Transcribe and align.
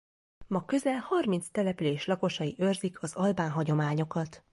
Ma 0.49 0.65
közel 0.65 0.97
harminc 0.99 1.47
település 1.47 2.05
lakosai 2.05 2.55
őrzik 2.57 3.01
az 3.03 3.15
albán 3.15 3.51
hagyományokat. 3.51 4.43